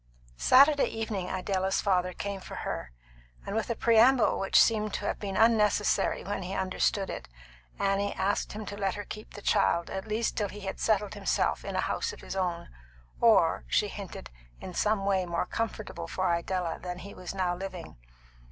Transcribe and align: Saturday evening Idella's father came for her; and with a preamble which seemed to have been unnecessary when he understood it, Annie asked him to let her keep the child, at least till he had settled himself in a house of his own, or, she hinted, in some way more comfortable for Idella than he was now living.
Saturday 0.37 0.87
evening 0.87 1.29
Idella's 1.29 1.79
father 1.79 2.11
came 2.11 2.39
for 2.39 2.55
her; 2.55 2.91
and 3.45 3.55
with 3.55 3.69
a 3.69 3.75
preamble 3.75 4.39
which 4.39 4.59
seemed 4.59 4.95
to 4.95 5.05
have 5.05 5.19
been 5.19 5.37
unnecessary 5.37 6.23
when 6.23 6.41
he 6.41 6.55
understood 6.55 7.07
it, 7.07 7.27
Annie 7.77 8.11
asked 8.15 8.53
him 8.53 8.65
to 8.65 8.75
let 8.75 8.95
her 8.95 9.05
keep 9.05 9.35
the 9.35 9.43
child, 9.43 9.91
at 9.91 10.07
least 10.07 10.35
till 10.35 10.49
he 10.49 10.61
had 10.61 10.79
settled 10.79 11.13
himself 11.13 11.63
in 11.63 11.75
a 11.75 11.81
house 11.81 12.13
of 12.13 12.21
his 12.21 12.35
own, 12.35 12.69
or, 13.19 13.63
she 13.67 13.89
hinted, 13.89 14.31
in 14.59 14.73
some 14.73 15.05
way 15.05 15.27
more 15.27 15.45
comfortable 15.45 16.07
for 16.07 16.33
Idella 16.33 16.79
than 16.81 16.97
he 16.97 17.13
was 17.13 17.35
now 17.35 17.55
living. 17.55 17.95